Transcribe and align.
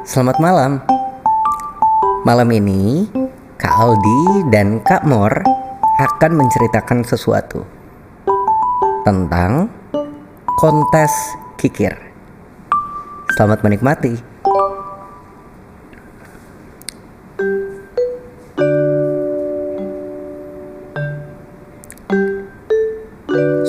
Selamat 0.00 0.40
malam. 0.40 0.80
Malam 2.24 2.48
ini, 2.56 3.04
Kak 3.60 3.68
Aldi 3.68 4.48
dan 4.48 4.80
Kak 4.80 5.04
Mor 5.04 5.28
akan 6.00 6.40
menceritakan 6.40 7.04
sesuatu 7.04 7.68
tentang 9.04 9.68
kontes 10.56 11.12
kikir. 11.60 11.92
Selamat 13.36 13.60
menikmati. 13.60 14.16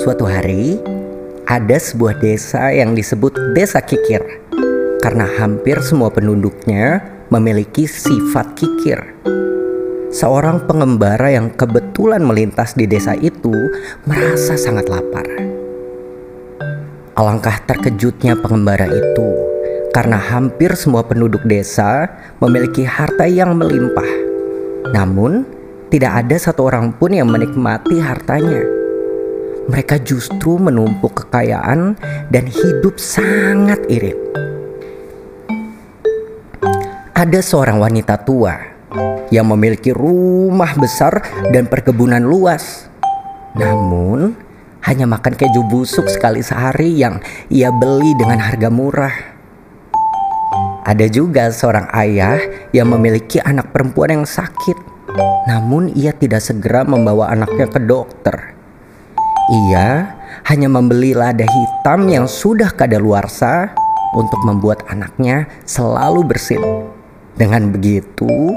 Suatu 0.00 0.24
hari, 0.24 0.80
ada 1.44 1.76
sebuah 1.76 2.16
desa 2.24 2.72
yang 2.72 2.96
disebut 2.96 3.36
Desa 3.52 3.84
Kikir 3.84 4.42
karena 5.02 5.26
hampir 5.26 5.82
semua 5.82 6.14
penduduknya 6.14 7.02
memiliki 7.26 7.90
sifat 7.90 8.54
kikir. 8.54 9.02
Seorang 10.14 10.62
pengembara 10.70 11.34
yang 11.34 11.50
kebetulan 11.50 12.22
melintas 12.22 12.78
di 12.78 12.86
desa 12.86 13.18
itu 13.18 13.50
merasa 14.06 14.54
sangat 14.54 14.86
lapar. 14.86 15.26
Alangkah 17.18 17.58
terkejutnya 17.66 18.38
pengembara 18.38 18.86
itu 18.86 19.28
karena 19.90 20.16
hampir 20.16 20.72
semua 20.78 21.02
penduduk 21.02 21.42
desa 21.44 22.06
memiliki 22.38 22.86
harta 22.86 23.26
yang 23.26 23.58
melimpah. 23.58 24.08
Namun, 24.94 25.44
tidak 25.90 26.24
ada 26.24 26.36
satu 26.38 26.70
orang 26.70 26.94
pun 26.96 27.12
yang 27.12 27.28
menikmati 27.28 28.00
hartanya 28.00 28.64
mereka 29.70 29.94
justru 30.02 30.58
menumpuk 30.58 31.26
kekayaan 31.26 31.94
dan 32.34 32.44
hidup 32.50 32.98
sangat 32.98 33.78
irit. 33.86 34.41
Ada 37.22 37.38
seorang 37.38 37.78
wanita 37.78 38.18
tua 38.26 38.58
yang 39.30 39.46
memiliki 39.54 39.94
rumah 39.94 40.74
besar 40.74 41.22
dan 41.54 41.70
perkebunan 41.70 42.18
luas. 42.18 42.90
Namun, 43.54 44.34
hanya 44.82 45.06
makan 45.06 45.38
keju 45.38 45.62
busuk 45.70 46.10
sekali 46.10 46.42
sehari 46.42 46.98
yang 46.98 47.22
ia 47.46 47.70
beli 47.70 48.18
dengan 48.18 48.42
harga 48.42 48.66
murah. 48.74 49.14
Ada 50.82 51.06
juga 51.06 51.46
seorang 51.54 51.94
ayah 51.94 52.42
yang 52.74 52.90
memiliki 52.90 53.38
anak 53.38 53.70
perempuan 53.70 54.18
yang 54.18 54.26
sakit, 54.26 54.82
namun 55.46 55.94
ia 55.94 56.10
tidak 56.10 56.42
segera 56.42 56.82
membawa 56.82 57.30
anaknya 57.30 57.70
ke 57.70 57.78
dokter. 57.86 58.50
Ia 59.46 60.10
hanya 60.50 60.66
membeli 60.66 61.14
lada 61.14 61.46
hitam 61.46 62.02
yang 62.10 62.26
sudah 62.26 62.74
kadaluarsa 62.74 63.70
untuk 64.10 64.42
membuat 64.42 64.82
anaknya 64.90 65.46
selalu 65.62 66.26
bersin. 66.26 66.91
Dengan 67.32 67.72
begitu, 67.72 68.56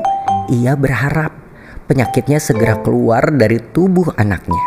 ia 0.51 0.75
berharap 0.75 1.31
penyakitnya 1.87 2.43
segera 2.43 2.75
keluar 2.83 3.31
dari 3.31 3.63
tubuh 3.71 4.11
anaknya. 4.19 4.65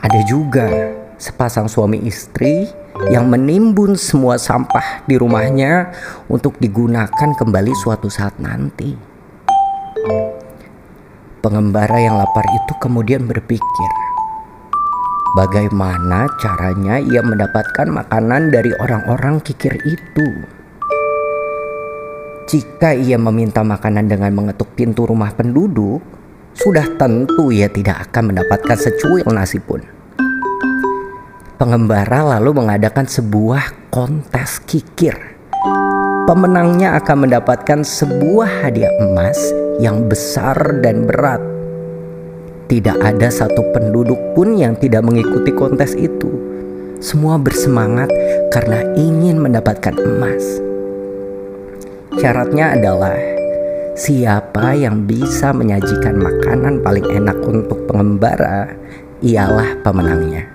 Ada 0.00 0.20
juga 0.24 0.68
sepasang 1.20 1.68
suami 1.68 2.00
istri 2.08 2.68
yang 3.12 3.28
menimbun 3.28 3.98
semua 4.00 4.40
sampah 4.40 5.04
di 5.04 5.20
rumahnya 5.20 5.92
untuk 6.32 6.56
digunakan 6.56 7.30
kembali 7.36 7.72
suatu 7.76 8.08
saat 8.08 8.40
nanti. 8.40 8.96
Pengembara 11.44 12.00
yang 12.00 12.18
lapar 12.18 12.42
itu 12.48 12.72
kemudian 12.80 13.28
berpikir, 13.28 13.92
Bagaimana 15.36 16.32
caranya 16.40 16.96
ia 16.96 17.20
mendapatkan 17.20 17.92
makanan 17.92 18.48
dari 18.48 18.72
orang-orang 18.80 19.36
kikir 19.44 19.76
itu? 19.84 20.55
Jika 22.46 22.94
ia 22.94 23.18
meminta 23.18 23.66
makanan 23.66 24.06
dengan 24.06 24.30
mengetuk 24.30 24.70
pintu 24.78 25.02
rumah 25.02 25.34
penduduk, 25.34 25.98
sudah 26.54 26.86
tentu 26.94 27.50
ia 27.50 27.66
tidak 27.66 28.06
akan 28.10 28.30
mendapatkan 28.30 28.78
secuil 28.78 29.26
nasi 29.34 29.58
pun. 29.58 29.82
Pengembara 31.58 32.22
lalu 32.38 32.62
mengadakan 32.62 33.10
sebuah 33.10 33.90
kontes 33.90 34.62
kikir. 34.62 35.38
Pemenangnya 36.30 36.94
akan 36.98 37.26
mendapatkan 37.26 37.82
sebuah 37.82 38.66
hadiah 38.66 38.94
emas 39.02 39.38
yang 39.82 40.06
besar 40.06 40.58
dan 40.82 41.06
berat 41.06 41.38
tidak 42.66 42.98
ada 42.98 43.30
satu 43.30 43.62
penduduk 43.70 44.18
pun 44.34 44.58
yang 44.58 44.74
tidak 44.74 45.06
mengikuti 45.06 45.54
kontes 45.54 45.94
itu. 45.94 46.26
Semua 46.98 47.38
bersemangat 47.38 48.10
karena 48.50 48.82
ingin 48.98 49.38
mendapatkan 49.38 49.94
emas. 49.94 50.65
Syaratnya 52.16 52.76
adalah 52.76 53.16
siapa 53.94 54.72
yang 54.76 55.04
bisa 55.04 55.52
menyajikan 55.54 56.16
makanan 56.18 56.82
paling 56.82 57.06
enak 57.06 57.38
untuk 57.46 57.86
pengembara 57.86 58.72
ialah 59.22 59.78
pemenangnya. 59.86 60.48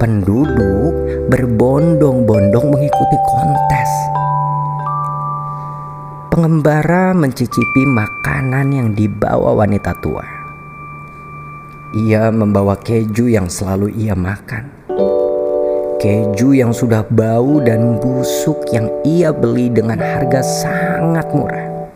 Penduduk 0.00 0.94
berbondong-bondong 1.28 2.66
mengikuti 2.72 3.18
kontes. 3.28 3.90
Pengembara 6.32 7.12
mencicipi 7.12 7.82
makanan 7.84 8.72
yang 8.72 8.88
dibawa 8.96 9.52
wanita 9.52 9.92
tua 10.00 10.40
ia 11.90 12.30
membawa 12.30 12.78
keju 12.78 13.26
yang 13.26 13.50
selalu 13.50 13.90
ia 13.98 14.14
makan. 14.14 14.79
Keju 16.00 16.56
yang 16.56 16.72
sudah 16.72 17.04
bau 17.12 17.60
dan 17.60 18.00
busuk 18.00 18.72
yang 18.72 18.88
ia 19.04 19.36
beli 19.36 19.68
dengan 19.68 20.00
harga 20.00 20.40
sangat 20.40 21.28
murah. 21.28 21.92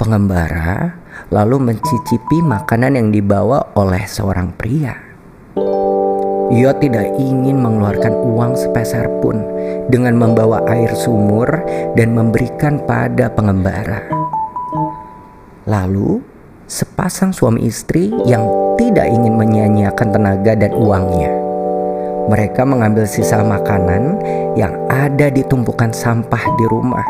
Pengembara 0.00 0.96
lalu 1.28 1.60
mencicipi 1.60 2.40
makanan 2.40 2.96
yang 2.96 3.12
dibawa 3.12 3.68
oleh 3.76 4.08
seorang 4.08 4.56
pria. 4.56 4.96
Ia 6.56 6.72
tidak 6.80 7.04
ingin 7.20 7.60
mengeluarkan 7.60 8.16
uang 8.32 8.56
sepeser 8.56 9.12
pun 9.20 9.44
dengan 9.92 10.16
membawa 10.16 10.64
air 10.64 10.96
sumur 10.96 11.44
dan 12.00 12.16
memberikan 12.16 12.80
pada 12.88 13.28
pengembara. 13.28 14.08
Lalu 15.68 16.24
sepasang 16.64 17.36
suami 17.36 17.68
istri 17.68 18.08
yang 18.24 18.48
tidak 18.80 19.04
ingin 19.04 19.36
menyia-nyiakan 19.36 20.08
tenaga 20.16 20.56
dan 20.56 20.72
uangnya. 20.72 21.43
Mereka 22.24 22.64
mengambil 22.64 23.04
sisa 23.04 23.44
makanan 23.44 24.18
yang 24.56 24.72
ada 24.88 25.28
di 25.28 25.44
tumpukan 25.44 25.92
sampah 25.92 26.44
di 26.56 26.64
rumah. 26.68 27.06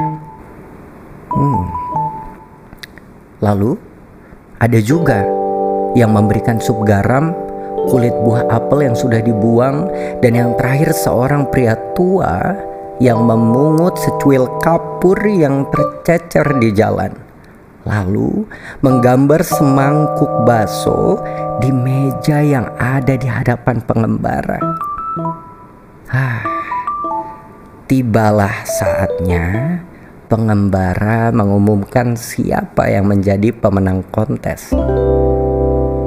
Hmm. 1.30 1.64
Lalu 3.42 3.78
ada 4.58 4.78
juga 4.82 5.22
yang 5.94 6.10
memberikan 6.14 6.58
sup 6.58 6.82
garam, 6.82 7.30
kulit 7.90 8.14
buah 8.24 8.50
apel 8.50 8.90
yang 8.90 8.96
sudah 8.98 9.22
dibuang, 9.22 9.86
dan 10.18 10.32
yang 10.34 10.50
terakhir 10.58 10.90
seorang 10.90 11.46
pria 11.50 11.78
tua 11.94 12.54
yang 12.98 13.22
memungut 13.22 13.98
secuil 13.98 14.46
kapur 14.62 15.18
yang 15.26 15.66
tercecer 15.70 16.46
di 16.62 16.70
jalan 16.70 17.14
lalu 17.84 18.48
menggambar 18.80 19.44
semangkuk 19.44 20.32
bakso 20.48 21.20
di 21.60 21.68
meja 21.68 22.40
yang 22.40 22.66
ada 22.80 23.14
di 23.14 23.28
hadapan 23.28 23.76
pengembara. 23.84 24.60
Ah, 27.84 27.92
tibalah 27.92 28.64
saatnya 28.64 29.44
pengembara 30.32 31.28
mengumumkan 31.36 32.16
siapa 32.16 32.88
yang 32.88 33.12
menjadi 33.12 33.52
pemenang 33.52 34.00
kontes. 34.08 34.72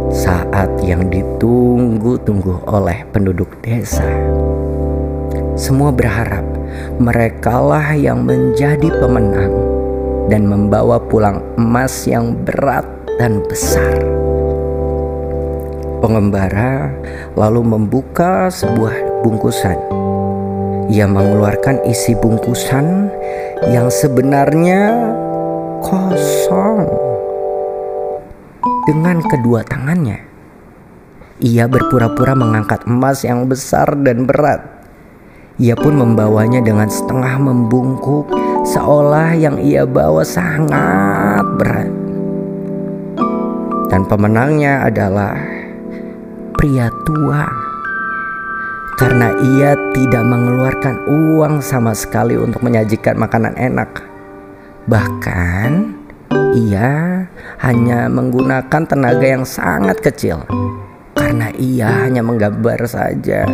Saat 0.10 0.82
yang 0.82 1.06
ditunggu-tunggu 1.06 2.66
oleh 2.66 3.06
penduduk 3.14 3.62
desa. 3.62 4.10
Semua 5.53 5.94
berharap 5.94 6.41
merekalah 6.97 7.94
yang 7.94 8.26
menjadi 8.26 8.90
pemenang 8.97 9.53
dan 10.34 10.50
membawa 10.50 10.97
pulang 10.97 11.46
emas 11.62 12.09
yang 12.09 12.34
berat 12.41 12.90
dan 13.22 13.46
besar. 13.46 14.02
Pengembara 16.02 16.90
lalu 17.38 17.62
membuka 17.62 18.50
sebuah 18.50 19.22
bungkusan. 19.22 19.97
Ia 20.87 21.03
mengeluarkan 21.03 21.84
isi 21.84 22.16
bungkusan 22.16 23.11
yang 23.75 23.91
sebenarnya 23.91 25.11
kosong. 25.84 26.87
Dengan 28.87 29.19
kedua 29.19 29.67
tangannya, 29.67 30.23
ia 31.43 31.67
berpura-pura 31.67 32.39
mengangkat 32.39 32.87
emas 32.87 33.28
yang 33.28 33.51
besar 33.51 33.99
dan 33.99 34.23
berat. 34.23 34.63
Ia 35.59 35.75
pun 35.75 35.99
membawanya 35.99 36.63
dengan 36.63 36.87
setengah 36.87 37.35
membungkuk 37.35 38.31
seolah 38.63 39.35
yang 39.35 39.59
ia 39.59 39.84
bawa 39.84 40.23
sangat 40.23 41.43
berat. 41.59 41.91
Dan 43.91 44.07
pemenangnya 44.07 44.87
adalah 44.87 45.35
pria 46.55 46.87
tua. 47.03 47.66
Karena 48.97 49.29
ia 49.38 49.78
tidak 49.94 50.26
mengeluarkan 50.26 51.05
uang 51.05 51.61
sama 51.61 51.94
sekali 51.94 52.34
untuk 52.34 52.66
menyajikan 52.66 53.14
makanan 53.14 53.53
enak. 53.53 54.02
Bahkan 54.90 55.70
ia 56.58 57.23
hanya 57.61 58.09
menggunakan 58.09 58.84
tenaga 58.90 59.22
yang 59.22 59.46
sangat 59.46 60.02
kecil 60.02 60.41
karena 61.14 61.53
ia 61.53 62.09
hanya 62.09 62.26
menggambar 62.26 62.90
saja. 62.90 63.46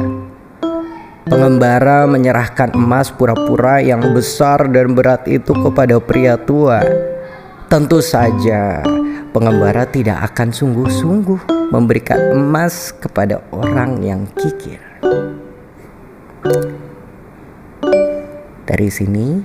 Pengembara 1.27 2.07
menyerahkan 2.07 2.75
emas 2.75 3.11
pura-pura 3.11 3.83
yang 3.83 4.15
besar 4.15 4.67
dan 4.71 4.95
berat 4.95 5.27
itu 5.27 5.51
kepada 5.51 5.99
pria 5.99 6.39
tua. 6.39 6.83
Tentu 7.67 7.99
saja, 8.03 8.83
pengembara 9.31 9.87
tidak 9.87 10.31
akan 10.31 10.53
sungguh-sungguh 10.53 11.71
memberikan 11.73 12.37
emas 12.37 12.93
kepada 12.93 13.41
orang 13.49 14.03
yang 14.03 14.21
kikir. 14.37 14.93
Dari 18.73 18.89
sini, 18.89 19.37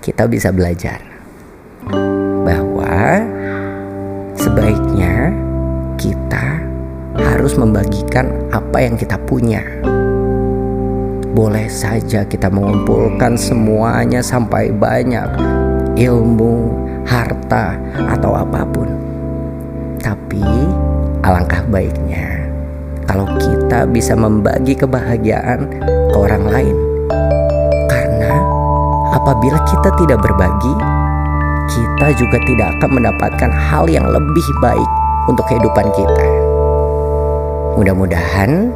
kita 0.00 0.24
bisa 0.24 0.48
belajar 0.56 1.04
bahwa 2.48 3.20
sebaiknya 4.32 5.36
kita 6.00 6.64
harus 7.12 7.60
membagikan 7.60 8.32
apa 8.48 8.80
yang 8.80 8.96
kita 8.96 9.20
punya 9.28 9.60
boleh 11.36 11.68
saja 11.68 12.24
kita 12.24 12.48
mengumpulkan 12.48 13.36
semuanya 13.36 14.24
sampai 14.24 14.72
banyak 14.72 15.28
ilmu, 16.00 16.72
harta, 17.04 17.76
atau 18.16 18.32
apa 18.32 18.64
pun. 18.64 18.88
Tapi 20.00 20.40
alangkah 21.20 21.68
baiknya 21.68 22.48
kalau 23.04 23.28
kita 23.36 23.84
bisa 23.84 24.16
membagi 24.16 24.72
kebahagiaan 24.72 25.68
ke 26.08 26.16
orang 26.16 26.48
lain. 26.48 26.89
Apabila 29.10 29.58
kita 29.66 29.90
tidak 29.98 30.22
berbagi, 30.22 30.74
kita 31.66 32.14
juga 32.14 32.38
tidak 32.46 32.68
akan 32.78 32.90
mendapatkan 32.94 33.50
hal 33.50 33.90
yang 33.90 34.06
lebih 34.06 34.46
baik 34.62 34.90
untuk 35.26 35.42
kehidupan 35.50 35.86
kita. 35.90 36.26
Mudah-mudahan 37.74 38.70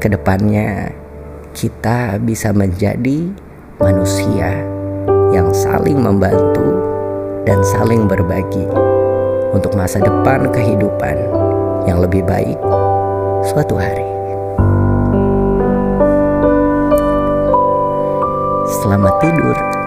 ke 0.00 0.08
depannya 0.08 0.92
kita 1.52 2.16
bisa 2.24 2.56
menjadi 2.56 3.28
manusia 3.80 4.64
yang 5.32 5.52
saling 5.52 6.00
membantu 6.00 6.80
dan 7.44 7.60
saling 7.68 8.08
berbagi 8.08 8.64
untuk 9.52 9.76
masa 9.76 10.00
depan 10.00 10.48
kehidupan 10.48 11.20
yang 11.84 12.00
lebih 12.00 12.24
baik 12.24 12.56
suatu 13.44 13.76
hari. 13.76 14.13
Selamat 18.84 19.16
tidur. 19.16 19.83